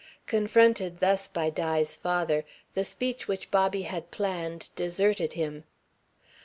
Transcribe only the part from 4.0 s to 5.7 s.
planned deserted him.